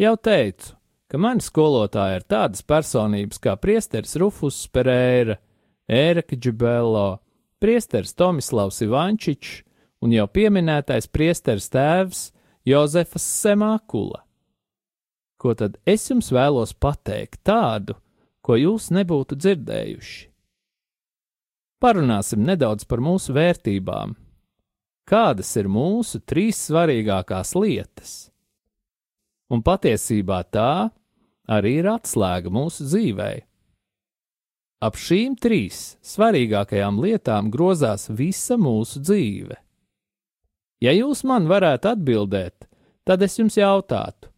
Jau 0.00 0.16
teicu, 0.16 0.72
ka 1.10 1.18
mani 1.22 1.44
skolotāji 1.44 2.20
ir 2.20 2.26
tādas 2.26 2.64
personības 2.66 3.40
kā 3.42 3.54
priesteris 3.60 4.16
Rufus 4.20 4.58
Pereira, 4.72 5.38
Ērika 5.86 6.36
Džibello, 6.36 7.20
priesteris 7.62 8.14
Tomislavs 8.18 8.82
Ivančičs 8.82 9.62
un 10.02 10.12
jau 10.14 10.26
pieminētais 10.26 11.08
priesteris 11.08 11.70
tēvs 11.72 12.30
Jozefas 12.66 13.26
Semākula. 13.42 14.24
Ko 15.38 15.54
tad 15.54 15.76
es 15.86 16.08
jums 16.10 16.32
vēlos 16.34 16.72
pateikt 16.74 17.42
tādu, 17.46 17.94
ko 18.42 18.56
jūs 18.58 18.90
nebūtu 18.94 19.38
dzirdējuši? 19.38 20.22
Parunāsim 21.82 22.40
nedaudz 22.46 22.86
par 22.88 23.02
mūsu 23.04 23.34
vērtībām. 23.36 24.14
Kādas 25.06 25.52
ir 25.60 25.68
mūsu 25.70 26.18
trīs 26.24 26.64
svarīgākās 26.66 27.52
lietas? 27.54 28.14
Un 29.52 29.62
patiesībā 29.62 30.40
tā 30.50 30.88
arī 31.46 31.78
ir 31.80 31.90
atslēga 31.90 32.50
mūsu 32.50 32.86
dzīvēm. 32.88 33.44
Ap 34.86 34.98
šīm 35.00 35.38
trīs 35.40 35.96
svarīgākajām 36.04 36.98
lietām 37.00 37.48
grozās 37.50 38.10
visa 38.12 38.58
mūsu 38.60 39.00
dzīve. 39.00 39.56
Ja 40.84 40.92
jūs 40.92 41.22
man 41.24 41.46
varētu 41.48 41.94
atbildēt, 41.94 42.66
tad 43.08 43.24
es 43.24 43.38
jums 43.38 43.56
jautātu, 43.56 44.28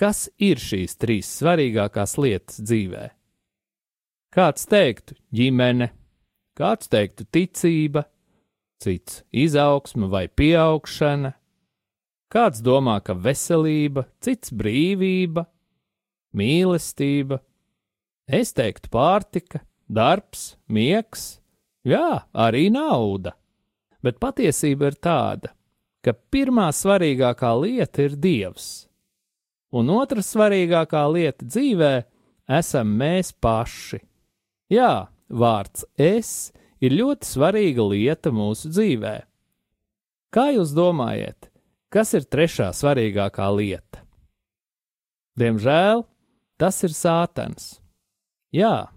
kas 0.00 0.30
ir 0.40 0.62
šīs 0.62 0.96
trīs 0.96 1.28
svarīgākās 1.36 2.16
lietas 2.16 2.62
dzīvē? 2.64 3.10
Kāds 4.34 4.64
teiktu 4.66 5.18
ģimene, 5.36 5.90
kāds 6.56 6.88
teiktu 6.88 7.28
ticība, 7.28 8.06
cits 8.80 9.20
izaugsme 9.30 10.08
vai 10.08 10.24
pieaugšana, 10.32 11.34
kāds 12.32 12.62
domā, 12.64 12.98
ka 13.04 13.14
veselība, 13.14 14.06
cits 14.24 14.52
brīvība, 14.54 15.46
mīlestība, 16.34 17.40
es 18.26 18.54
teiktu 18.56 18.90
pārtika, 18.92 19.62
darbs, 19.88 20.54
miegs, 20.68 21.38
jā, 21.86 22.24
arī 22.32 22.68
nauda. 22.72 23.34
Bet 24.04 24.18
patiesība 24.20 24.90
ir 24.92 24.98
tāda, 25.00 25.54
ka 26.04 26.12
pirmā 26.12 26.68
svarīgākā 26.76 27.52
lieta 27.62 28.04
ir 28.04 28.18
Dievs, 28.20 28.88
un 29.72 29.88
otra 29.94 30.24
svarīgākā 30.24 31.04
lieta 31.12 31.46
dzīvē 31.48 31.94
esam 32.58 32.92
mēs 33.00 33.32
paši. 33.32 34.02
Jā, 34.72 35.08
vārds 35.28 35.86
es 35.96 36.52
ir 36.84 36.96
ļoti 36.98 37.28
svarīga 37.28 37.88
lieta 37.88 38.32
mūsu 38.34 38.70
dzīvē. 38.72 39.16
Kā 40.34 40.50
jūs 40.52 40.74
domājat, 40.76 41.48
kas 41.94 42.10
ir 42.18 42.26
trešā 42.26 42.72
svarīgākā 42.74 43.46
lieta? 43.54 44.02
Diemžēl 45.38 46.02
tas 46.58 46.82
ir 46.86 46.94
sātans. 46.94 47.78
Jā, 48.54 48.90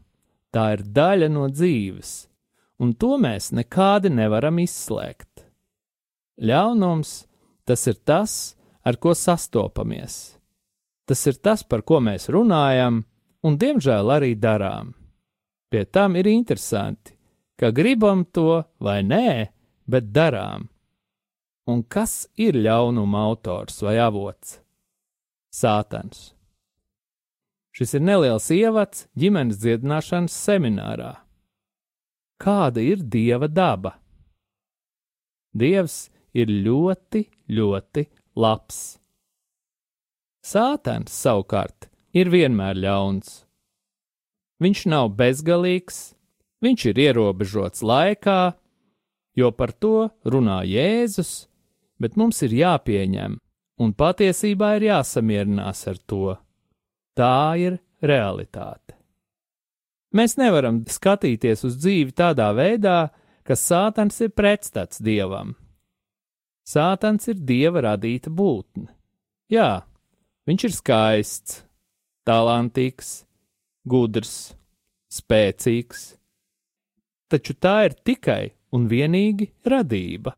tā 0.53 0.65
ir 0.77 0.83
daļa 0.93 1.29
no 1.33 1.47
dzīves, 1.49 2.27
un 2.81 2.93
to 2.93 3.17
mēs 3.21 3.51
nekādi 3.53 4.09
nevaram 4.13 4.57
izslēgt. 4.61 5.45
Ļaunums 6.41 7.13
tas 7.65 7.87
ir 7.89 7.97
tas, 8.05 8.33
ar 8.85 8.97
ko 9.01 9.13
sastopamies. 9.17 10.37
Tas 11.07 11.25
ir 11.27 11.39
tas, 11.41 11.63
par 11.63 11.81
ko 11.87 11.99
mēs 12.03 12.29
runājam, 12.33 13.01
un 13.43 13.57
diemžēl 13.57 14.13
arī 14.13 14.33
darām. 14.37 14.93
Pie 15.71 15.83
tam 15.85 16.15
ir 16.15 16.29
interesanti, 16.29 17.15
ka 17.59 17.71
gribam 17.71 18.25
to 18.31 18.61
vai 18.79 19.01
nē, 19.03 19.49
bet 19.89 20.11
darām. 20.13 20.67
Un 21.67 21.83
kas 21.83 22.29
ir 22.39 22.55
ļaunuma 22.55 23.25
autors 23.27 23.81
vai 23.83 23.97
avots? 23.99 24.61
Sātans. 25.51 26.31
Šis 27.75 27.97
ir 27.97 28.05
neliels 28.07 28.47
ievads 28.55 29.03
ģimenes 29.19 29.59
dziedināšanas 29.59 30.37
seminārā. 30.47 31.11
Kāda 32.39 32.79
ir 32.79 33.03
dieva 33.03 33.49
daba? 33.51 33.97
Dievs 35.57 36.07
ir 36.37 36.49
ļoti, 36.49 37.25
ļoti 37.51 38.05
labs. 38.39 38.79
Sātans 40.47 41.11
savukārt 41.11 41.89
ir 42.15 42.31
vienmēr 42.31 42.79
ļauns. 42.79 43.43
Viņš 44.63 44.85
nav 44.93 45.11
bezgalīgs, 45.19 46.15
viņš 46.63 46.85
ir 46.93 47.03
ierobežots 47.09 47.83
laikā, 47.83 48.55
jo 49.37 49.51
par 49.51 49.75
to 49.75 50.07
runā 50.25 50.61
Jēzus, 50.65 51.49
bet 52.01 52.17
mums 52.17 52.41
ir 52.45 52.53
jāpieņem, 52.55 53.37
un 53.81 53.93
patiesībā 53.93 54.75
ir 54.77 54.89
jāsamierinās 54.89 55.85
ar 55.91 56.01
to. 56.09 56.35
Tā 57.17 57.57
ir 57.61 57.79
realitāte. 58.01 58.95
Mēs 60.15 60.37
nevaram 60.39 60.83
skatīties 60.87 61.65
uz 61.67 61.77
dzīvi 61.81 62.13
tādā 62.15 62.49
veidā, 62.55 63.09
ka 63.43 63.55
Sātans 63.57 64.19
ir 64.23 64.31
pretstats 64.35 65.01
dievam. 65.03 65.55
Sātans 66.67 67.27
ir 67.31 67.39
dieva 67.47 67.83
radīta 67.85 68.31
būtne. 68.33 68.89
Jā, 69.51 69.87
viņš 70.47 70.65
ir 70.67 70.73
skaists, 70.75 71.61
talantīgs, 72.27 73.21
gudrs, 73.87 74.33
spēcīgs, 75.07 76.09
taču 77.31 77.55
tā 77.55 77.77
ir 77.87 77.95
tikai 78.03 78.41
un 78.75 78.89
vienīgi 78.91 79.47
radība. 79.63 80.35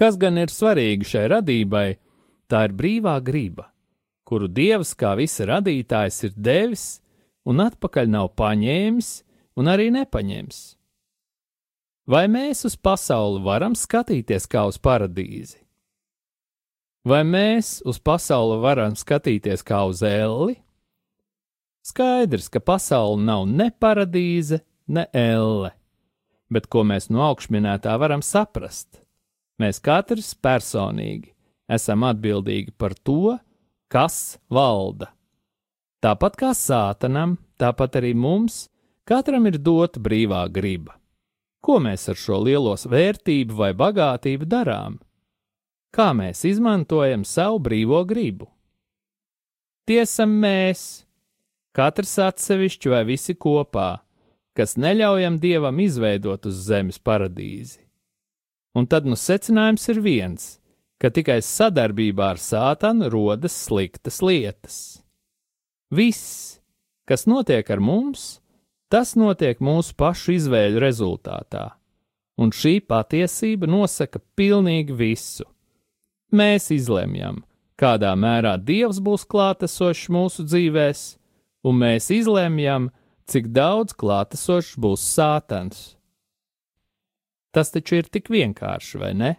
Kas 0.00 0.16
gan 0.16 0.40
ir 0.40 0.48
svarīgi 0.48 1.04
šai 1.12 1.26
radībai, 1.34 1.88
tā 2.48 2.64
ir 2.68 2.76
brīvā 2.78 3.18
griba 3.20 3.68
kuru 4.30 4.46
Dievs 4.46 4.92
kā 4.94 5.16
visa 5.18 5.48
radītājs 5.50 6.20
ir 6.28 6.36
devis 6.38 6.84
un 7.50 7.64
atpakaļ 7.64 8.12
nav 8.12 8.28
paņēmis 8.38 9.08
un 9.58 9.70
arī 9.72 9.88
nepaņems. 9.90 10.60
Vai 12.10 12.28
mēs 12.30 12.62
uz 12.68 12.76
pasauli 12.78 13.42
varam 13.42 13.74
skatīties 13.74 14.46
kā 14.50 14.62
uz 14.70 14.78
paradīzi? 14.78 15.58
Vai 17.06 17.24
mēs 17.26 17.80
uz 17.90 17.98
pasauli 17.98 18.60
varam 18.62 18.94
skatīties 18.98 19.66
kā 19.66 19.82
uz 19.90 20.04
elli? 20.06 20.60
Skaidrs, 21.90 22.46
ka 22.52 22.62
pasaule 22.62 23.18
nav 23.24 23.48
ne 23.50 23.70
paradīze, 23.72 24.60
ne 24.86 25.08
elle, 25.16 25.72
bet 26.52 26.70
ko 26.70 26.84
mēs 26.86 27.10
no 27.10 27.24
augšminētā 27.26 27.96
varam 27.98 28.22
saprast? 28.22 28.99
Mēs 29.60 29.82
katrs 29.84 30.32
personīgi 30.34 31.34
esam 31.70 32.06
atbildīgi 32.08 32.72
par 32.80 32.96
to, 32.96 33.36
kas 33.92 34.38
valda. 34.48 35.12
Tāpat 36.00 36.38
kā 36.40 36.54
sātanam, 36.56 37.36
tāpat 37.60 38.00
arī 38.00 38.14
mums, 38.16 38.70
Katram 39.10 39.48
ir 39.50 39.56
dota 39.58 39.98
brīvā 39.98 40.44
griba. 40.54 40.92
Ko 41.58 41.80
mēs 41.82 42.04
ar 42.12 42.14
šo 42.14 42.36
lielo 42.44 42.76
vērtību 42.78 43.56
vai 43.58 43.72
bagātību 43.74 44.46
darām? 44.46 45.00
Kā 45.90 46.12
mēs 46.14 46.44
izmantojam 46.46 47.24
savu 47.26 47.58
brīvo 47.58 48.04
gribu? 48.06 48.46
Tiesam 49.90 50.36
mēs, 50.44 51.02
katrs 51.74 52.14
atsevišķi 52.22 52.92
vai 52.94 53.02
visi 53.08 53.34
kopā, 53.34 53.98
kas 54.54 54.76
neļaujam 54.78 55.40
dievam 55.42 55.82
izveidot 55.82 56.46
uz 56.46 56.62
zemes 56.70 57.02
paradīzi. 57.02 57.82
Un 58.76 58.86
tad 58.86 59.06
nu 59.06 59.16
secinājums 59.18 59.88
ir 59.90 60.02
viens, 60.04 60.50
ka 61.00 61.10
tikai 61.10 61.40
sadarbībā 61.42 62.34
ar 62.34 62.40
sātanu 62.40 63.10
rodas 63.10 63.56
sliktas 63.66 64.20
lietas. 64.22 64.76
Viss, 65.90 66.60
kas 67.08 67.26
notiek 67.26 67.66
ar 67.70 67.82
mums, 67.82 68.40
Tas 68.90 69.12
notiek 69.14 69.60
mūsu 69.62 69.94
pašu 69.94 70.32
izvēļu 70.34 70.80
rezultātā, 70.82 71.68
un 72.42 72.50
šī 72.50 72.80
patiesība 72.90 73.68
nosaka 73.70 74.18
pilnīgi 74.34 74.96
visu. 74.98 75.46
Mēs 76.34 76.72
izlemjam, 76.74 77.38
kādā 77.78 78.10
mērā 78.18 78.56
Dievs 78.58 78.98
būs 78.98 79.22
klātesošs 79.30 80.08
mūsu 80.10 80.42
dzīvēs, 80.48 81.04
un 81.62 81.78
mēs 81.84 82.10
izlemjam, 82.18 82.90
cik 83.30 83.52
daudz 83.54 83.94
klātesošs 83.94 84.74
būs 84.74 85.06
Sātans. 85.06 85.94
Tas 87.50 87.72
taču 87.74 87.98
ir 87.98 88.10
tik 88.10 88.30
vienkārši, 88.30 88.98
vai 89.00 89.14
ne? 89.14 89.30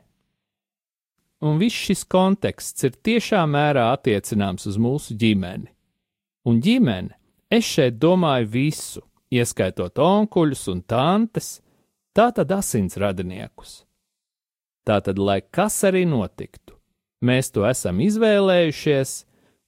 Un 1.42 1.58
viss 1.62 1.88
šis 1.88 2.04
konteksts 2.12 2.86
ir 2.86 2.98
tiešā 3.02 3.46
mērā 3.50 3.88
attiecināms 3.96 4.68
uz 4.70 4.78
mūsu 4.78 5.16
ģimeni. 5.18 5.72
Un 6.46 6.60
ģimene, 6.62 7.16
es 7.50 7.66
šeit 7.66 7.98
domāju 8.02 8.50
visu, 8.52 9.02
ieskaitot 9.34 9.98
onkuļus 10.02 10.68
un 10.74 10.84
tantes, 10.84 11.56
tātad 12.14 12.52
asins 12.54 13.00
radiniekus. 13.00 13.82
Tātad, 14.86 15.18
lai 15.22 15.40
kas 15.42 15.80
arī 15.88 16.04
notiktu, 16.10 16.76
mēs 17.26 17.52
to 17.54 17.66
esam 17.70 18.02
izvēlējušies, 18.04 19.16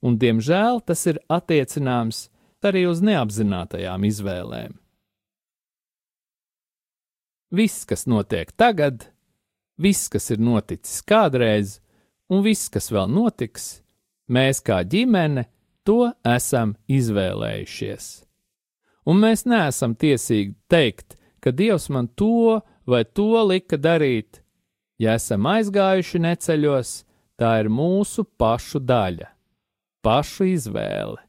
un, 0.03 0.17
diemžēl, 0.19 0.81
tas 0.85 1.05
ir 1.09 1.21
attiecināms 1.31 2.27
arī 2.63 2.85
uz 2.89 3.01
neapzinātajām 3.05 4.05
izvēlēm. 4.07 4.82
Viss, 7.53 7.85
kas 7.85 8.07
notiek 8.09 8.49
tagad, 8.57 9.05
viss, 9.77 10.09
kas 10.09 10.31
ir 10.33 10.41
noticis 10.41 11.03
kādreiz, 11.05 11.77
un 12.33 12.41
viss, 12.45 12.71
kas 12.73 12.89
vēl 12.91 13.11
notiks, 13.13 13.83
mēs 14.27 14.63
kā 14.65 14.81
ģimene 14.81 15.45
to 15.85 16.09
esam 16.25 16.73
izvēlējušies 16.89 18.13
un 19.05 19.19
mēs 19.23 19.45
neesam 19.49 19.95
tiesīgi 19.99 20.55
teikt, 20.71 21.17
ka 21.43 21.51
Dievs 21.51 21.89
man 21.91 22.07
to 22.07 22.61
vai 22.87 23.03
to 23.03 23.43
lika 23.47 23.77
darīt. 23.77 24.41
Ja 25.01 25.17
esam 25.19 25.47
aizgājuši 25.49 26.21
neceļos, 26.23 26.91
tā 27.39 27.57
ir 27.63 27.69
mūsu 27.73 28.23
pašu 28.39 28.79
daļa, 28.83 29.27
pašu 30.05 30.47
izvēle, 30.53 31.19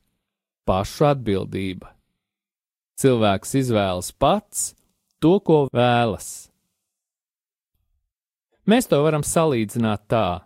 pašu 0.68 1.08
atbildība. 1.10 1.90
Cilvēks 3.00 3.56
izvēlas 3.58 4.12
pats 4.12 4.68
to, 5.24 5.38
ko 5.40 5.58
vēlas. 5.72 6.28
Mēs 8.68 8.88
to 8.92 9.00
varam 9.04 9.24
salīdzināt 9.24 10.04
tā: 10.12 10.44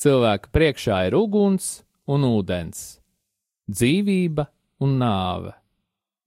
cilvēka 0.00 0.52
priekšā 0.56 1.04
ir 1.08 1.20
uguns 1.20 1.78
un 2.08 2.24
ūdens, 2.32 2.98
dzīvība 3.68 4.48
un 4.84 5.00
nāve 5.04 5.58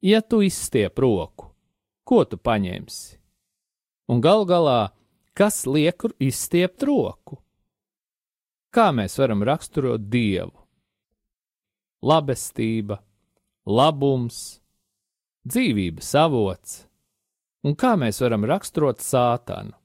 ja 0.02 0.22
tu 0.22 0.41
izstiep 0.41 1.00
roku, 1.00 1.52
ko 2.04 2.26
tu 2.26 2.38
paņemsi? 2.38 3.17
Un 4.12 4.22
gal 4.22 4.44
galā, 4.50 4.91
kas 5.38 5.63
liek 5.70 6.04
izstiept 6.20 6.84
roku? 6.84 7.39
Kā 8.74 8.89
mēs 8.96 9.17
varam 9.20 9.44
raksturot 9.46 10.10
Dievu? 10.10 10.56
Labestība, 12.02 12.98
labums, 13.65 14.60
dzīvības 15.46 16.10
avots, 16.17 16.86
un 17.67 17.76
kā 17.78 17.95
mēs 18.00 18.21
varam 18.24 18.45
raksturot 18.50 19.02
sātanu? 19.04 19.76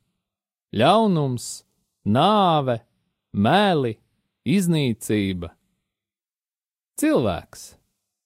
Ļaunums, 0.77 1.65
nāve, 2.07 2.81
meli, 3.33 3.97
iznīcība. 4.47 5.53
Cilvēks 6.97 7.67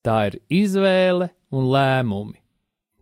tā 0.07 0.19
ir 0.31 0.39
izvēle 0.63 1.31
un 1.51 1.71
lēmumi. 1.73 2.39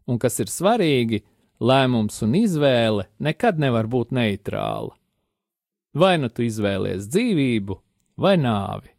Un 0.08 0.18
kas 0.20 0.38
ir 0.40 0.48
svarīgi, 0.48 1.20
lēmums 1.61 2.22
un 2.24 2.37
izvēle 2.38 3.08
nekad 3.20 3.61
nevar 3.61 3.88
būt 3.90 4.14
neitrāla. 4.16 4.94
Vai 5.98 6.16
nu 6.20 6.30
tu 6.32 6.44
izvēlies 6.46 7.08
dzīvību 7.11 7.76
vai 8.22 8.37
nāvi? 8.40 8.94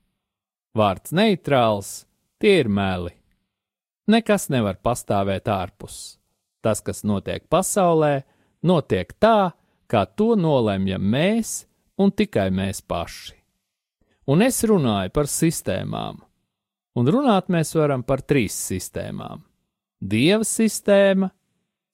Vārds 0.77 1.13
neitrāls, 1.15 2.05
tie 2.37 2.59
ir 2.61 2.69
meli. 2.69 3.15
Nekas 4.09 4.49
nevar 4.53 4.77
pastāvēt 4.83 5.49
ārpus. 5.49 6.18
Tas, 6.61 6.81
kas 6.83 7.03
notiek 7.07 7.45
pasaulē, 7.49 8.23
notiek 8.63 9.13
tā, 9.19 9.51
kā 9.87 10.05
to 10.05 10.35
nolemjam 10.35 11.03
mēs 11.03 11.63
un 11.99 12.11
tikai 12.11 12.49
mēs 12.51 12.81
paši. 12.81 13.35
Un 14.29 14.43
es 14.45 14.61
runāju 14.67 15.09
par 15.15 15.25
sistēmām, 15.25 16.19
un 16.99 17.07
runāt 17.09 17.47
mēs 17.49 17.73
varam 17.77 18.03
par 18.05 18.21
trīs 18.21 18.53
sistēmām- 18.53 19.41
dieva 20.13 20.45
sistēma, 20.45 21.31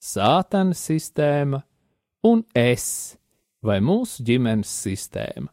sātana 0.01 0.75
sistēma 0.75 1.63
un 2.23 2.43
es 2.53 3.17
vai 3.63 3.79
mūsu 3.79 4.23
ģimenes 4.25 4.67
sistēma. 4.67 5.47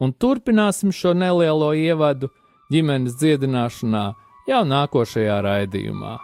Un 0.00 0.12
turpināsim 0.12 0.92
šo 0.92 1.14
nelielo 1.16 1.72
ievadu 1.72 2.28
ģimenes 2.72 3.16
dziedināšanā 3.16 4.06
jau 4.46 4.62
nākošajā 4.64 5.36
raidījumā. 5.42 6.18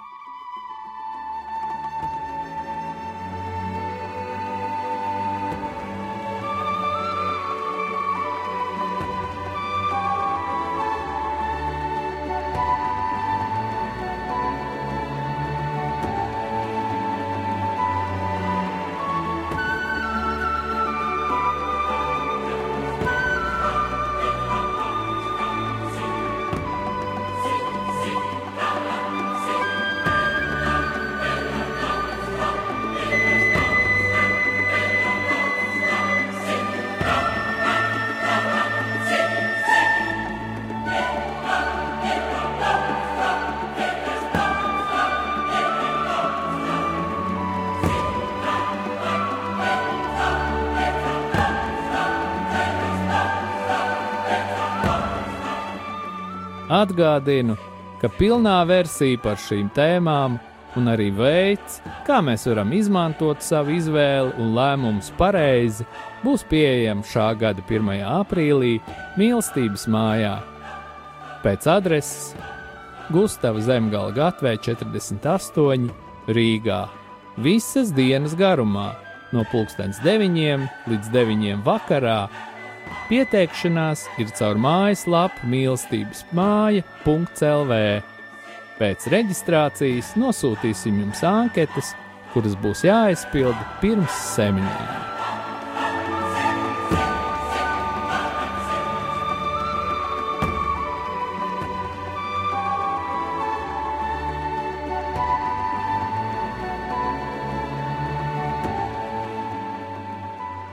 Atgādinu, 56.71 57.57
ka 58.01 58.11
pilnā 58.19 58.61
versija 58.69 59.19
par 59.23 59.41
šīm 59.41 59.71
tēmām 59.75 60.39
un 60.79 60.89
arī 60.89 61.11
veids, 61.15 61.81
kā 62.07 62.21
mēs 62.25 62.47
varam 62.49 62.73
izmantot 62.77 63.43
savu 63.45 63.75
izvēli 63.77 64.33
un 64.41 64.55
lēmumus 64.57 65.11
pareizi, 65.19 65.87
būs 66.23 66.47
pieejama 66.49 67.05
šā 67.07 67.29
gada 67.41 67.65
1. 67.67 67.91
aprīlī 68.07 68.79
mīlestības 69.19 69.89
mājā. 69.91 70.39
Pēc 71.43 71.67
adreses 71.67 72.33
Gustava 73.13 73.61
Zemgala 73.61 74.15
Gatvē 74.15 74.55
48 74.63 75.91
Rīgā 76.31 76.83
visas 77.43 77.91
dienas 77.93 78.37
garumā 78.39 78.93
no 79.33 79.43
9 79.51 80.69
līdz 80.89 81.13
9 81.13 81.65
vakarā 81.67 82.29
Pieteikšanās 83.11 84.07
ir 84.23 84.31
caur 84.39 84.61
mājaslapu 84.63 85.49
mīlestības 85.53 86.25
māja.clv. 86.33 87.79
Pēc 88.79 89.07
reģistrācijas 89.13 90.15
nosūtīsim 90.19 91.03
jums 91.05 91.23
anketas, 91.29 91.93
kuras 92.33 92.57
būs 92.63 92.87
jāaizpilda 92.89 93.79
pirms 93.83 94.21
semināriem. 94.33 95.01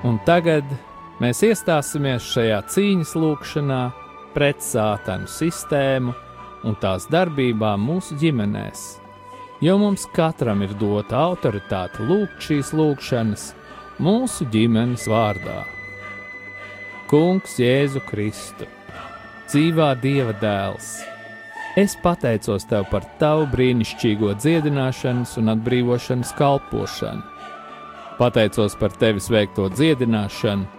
Un 0.10 0.18
tagad 0.26 0.64
mēs 1.20 1.44
iestāsimies 1.44 2.28
šajā 2.34 2.60
cīņas 2.72 3.14
lūkšanā 3.20 3.82
pret 4.36 4.64
sātanu 4.64 5.28
sistēmu 5.28 6.14
un 6.68 6.78
tās 6.80 7.08
darbībām 7.12 7.82
mūsu 7.84 8.18
ģimenēs, 8.20 8.84
jo 9.64 9.78
mums 9.82 10.06
katram 10.16 10.64
ir 10.66 10.76
dota 10.80 11.20
autoritāte 11.30 12.06
lūgt 12.08 12.48
šīs 12.48 12.72
lūkšanas 12.76 13.50
mūsu 14.00 14.48
ģimenes 14.52 15.08
vārdā. 15.12 15.64
Kungs 17.10 17.58
Jēzu 17.60 18.04
Kristu, 18.06 18.68
dzīvā 19.50 19.94
Dieva 20.00 20.36
dēls, 20.40 21.00
es 21.80 21.98
pateicos 22.04 22.68
Tev 22.70 22.86
par 22.92 23.08
Tavu 23.20 23.48
brīnišķīgo 23.52 24.36
dziedināšanas 24.40 25.36
un 25.42 25.56
atbrīvošanas 25.56 26.36
kalpošanu. 26.38 27.24
Pateicos 28.20 28.76
par 28.80 28.94
Tevis 29.00 29.30
veikto 29.32 29.70
dziedināšanu 29.72 30.79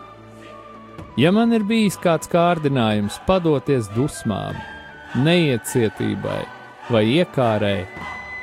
Ja 1.19 1.31
man 1.35 1.53
ir 1.53 1.63
bijis 1.67 1.97
kāds 2.01 2.29
kārdinājums 2.31 3.19
padoties 3.27 3.89
dusmām, 3.95 4.57
neiecietībai 5.25 6.41
vai 6.91 7.03
iekārai, 7.17 7.85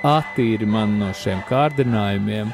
attīri 0.06 0.68
man 0.68 0.98
no 1.00 1.12
šiem 1.16 1.40
kārdinājumiem 1.48 2.52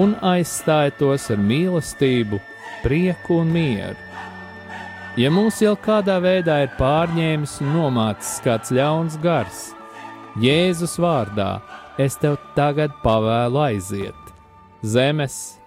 un 0.00 0.14
aizstāj 0.24 0.94
tos 0.98 1.28
ar 1.32 1.42
mīlestību, 1.44 2.40
prieku 2.84 3.42
un 3.42 3.52
mieru. 3.52 3.98
Ja 5.20 5.28
mūs 5.34 5.58
jau 5.60 5.74
kādā 5.76 6.16
veidā 6.22 6.62
ir 6.64 6.72
pārņēmis 6.78 7.58
un 7.64 7.74
nomācis 7.74 8.38
kāds 8.44 8.72
ļauns 8.72 9.18
gars, 9.20 9.70
Jēzus 10.40 10.94
vārdā 11.02 11.58
es 11.98 12.14
tev 12.22 12.38
tagad 12.54 12.94
pavēlu 13.02 13.58
aiziet 13.64 14.30
zemes, 14.82 15.58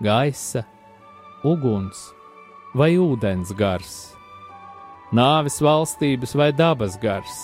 gaisa, 0.00 0.62
uguns 1.44 2.06
vai 2.74 2.94
ūdens 3.00 3.50
gars, 3.56 3.94
nāves 5.10 5.58
valstības 5.62 6.36
vai 6.38 6.50
dabas 6.54 6.94
gars, 7.02 7.38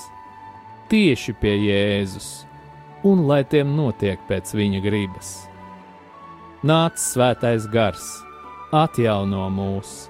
tieši 0.91 1.35
pie 1.41 1.55
Jēzus 1.67 2.29
un 3.07 3.25
lai 3.27 3.43
tiem 3.45 3.75
notiek 3.77 4.23
pēc 4.29 4.55
viņa 4.55 4.83
gribas. 4.85 5.31
Nāc 6.67 6.99
svētais 7.03 7.67
gars, 7.71 8.05
atjauno 8.75 9.49
mūs, 9.53 10.07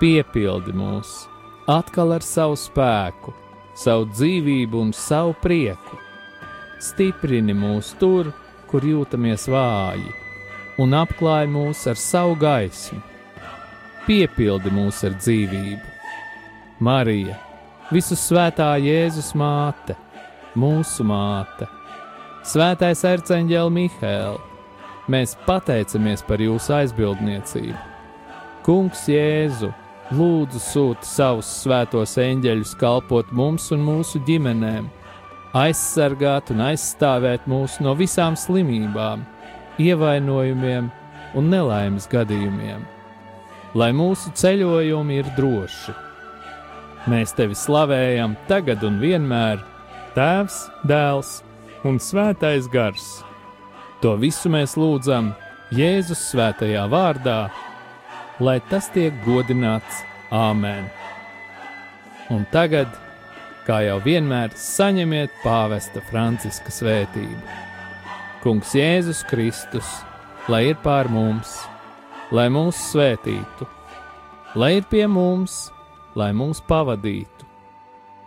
piepildi 0.00 0.72
mūs, 0.76 1.12
atkal 1.68 2.16
ar 2.16 2.24
savu 2.24 2.56
spēku, 2.56 3.34
savu 3.76 4.08
dzīvību 4.12 4.80
un 4.88 4.92
savu 4.96 5.36
prieku. 5.42 6.00
Stiprini 6.80 7.56
mūs 7.56 7.92
tur, 8.00 8.32
kur 8.70 8.84
jūtamies 8.84 9.48
vāji, 9.50 10.10
un 10.80 10.96
apklāj 10.96 11.48
mūs 11.52 11.84
ar 11.90 12.00
savu 12.00 12.36
gaismu. 12.38 13.00
Piepildi 14.08 14.72
mūs 14.72 15.02
ar 15.04 15.16
dzīvību. 15.20 15.96
Marija, 16.80 17.34
visu 17.92 18.16
svētā 18.16 18.70
Jēzus 18.80 19.34
māte, 19.36 19.98
mūsu 20.56 21.04
māte 21.04 21.68
Svētais 22.48 23.02
arcāņģēl 23.04 23.68
Mihēl, 23.74 24.38
mēs 25.12 25.34
pateicamies 25.44 26.22
par 26.24 26.40
jūsu 26.40 26.72
aizbildniecību. 26.78 27.76
Kungs 28.64 29.02
Jēzu, 29.10 29.68
lūdzu 30.16 30.62
sūti 30.62 31.04
savus 31.04 31.50
svētos 31.64 32.16
eņģeļus 32.22 32.72
kalpot 32.80 33.28
mums 33.36 33.68
un 33.76 33.84
mūsu 33.84 34.22
ģimenēm, 34.24 34.88
aizsargāt 35.60 36.54
un 36.54 36.62
aizstāvēt 36.70 37.44
mūs 37.50 37.76
no 37.84 37.92
visām 37.98 38.38
slimībām, 38.38 39.26
ievainojumiem 39.82 40.88
un 41.36 41.52
nelaimes 41.52 42.08
gadījumiem, 42.08 42.86
lai 43.78 43.92
mūsu 43.94 44.32
ceļojumi 44.34 45.18
ir 45.20 45.28
droši. 45.36 45.94
Mēs 47.08 47.32
tevi 47.36 47.56
slavējam 47.56 48.34
tagad 48.48 48.82
un 48.84 48.98
vienmēr, 49.00 49.62
Tēvs, 50.16 50.64
Dēls 50.88 51.38
un 51.86 52.00
Svētais 52.02 52.66
Gars. 52.72 53.06
To 54.02 54.16
visu 54.18 54.50
mēs 54.50 54.74
lūdzam 54.78 55.30
Jēzus 55.74 56.20
svētajā 56.32 56.84
vārdā, 56.90 57.38
lai 58.42 58.58
tas 58.70 58.90
tiek 58.94 59.14
godināts 59.26 60.02
Āmen. 60.34 60.88
Un 62.34 62.44
tagad, 62.52 62.90
kā 63.64 63.80
jau 63.86 63.98
vienmēr, 64.04 64.52
saņemiet 64.58 65.38
pāvesta 65.44 66.02
Franciska 66.10 66.72
svētību. 66.74 67.40
Kungs 68.42 68.74
Jēzus 68.76 69.24
Kristus, 69.28 69.88
lai 70.50 70.68
ir 70.72 70.78
pār 70.84 71.08
mums, 71.12 71.56
lai 72.32 72.48
mūs 72.52 72.76
svētītu, 72.92 73.66
lai 74.58 74.74
ir 74.78 74.88
pie 74.90 75.06
mums, 75.08 75.68
lai 76.18 76.32
mūs 76.36 76.60
pavadītu, 76.68 77.48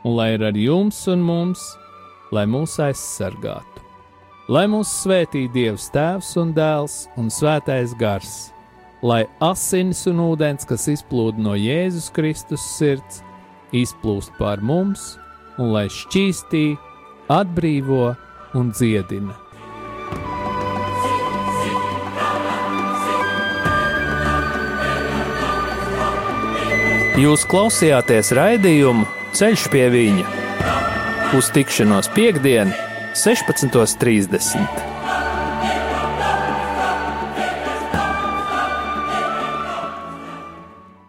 un 0.04 0.18
lai 0.18 0.34
ir 0.36 0.48
ar 0.50 0.58
jums 0.58 1.06
un 1.12 1.24
mums 1.26 1.70
lai 2.32 2.48
mūs 2.48 2.78
aizsargātu. 2.82 3.84
Lai 4.52 4.66
mūs 4.72 4.90
svētī 5.04 5.46
Dievs 5.52 5.90
Tēvs 5.94 6.34
un 6.42 6.52
Dēls 6.56 7.06
un 7.20 7.30
Svētais 7.32 7.94
Gars, 8.00 8.52
lai 9.04 9.24
asins 9.44 10.06
un 10.12 10.24
ūdens, 10.26 10.68
kas 10.68 10.88
izplūda 10.92 11.40
no 11.40 11.56
Jēzus 11.60 12.10
Kristus 12.16 12.66
sirds, 12.78 13.22
izplūst 13.76 14.34
pār 14.40 14.64
mums 14.64 15.14
un 15.60 15.72
lai 15.76 15.88
šķīstī, 15.92 16.66
atbrīvo 17.32 18.12
un 18.58 18.74
dziedina. 18.76 19.41
Jūs 27.20 27.44
klausījāties 27.50 28.32
raidījumu 28.38 29.08
Ceļš 29.36 29.66
pie 29.72 29.88
viņa 29.92 30.30
uz 31.36 31.48
tikšanos 31.56 32.12
piekdien, 32.16 32.74
16.30. 33.16 34.91